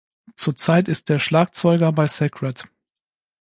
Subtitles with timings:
[0.35, 2.67] Zurzeit ist er Schlagzeuger bei Sacred.